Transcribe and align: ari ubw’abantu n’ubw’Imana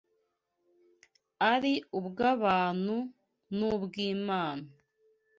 ari 1.53 1.73
ubw’abantu 1.97 2.95
n’ubw’Imana 3.57 4.67